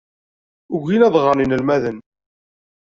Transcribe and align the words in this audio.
Ugin 0.75 1.05
ad 1.07 1.15
ɣren 1.23 1.43
yinelmaden. 1.43 1.97